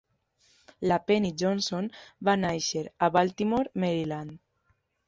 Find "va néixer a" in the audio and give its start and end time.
2.31-3.13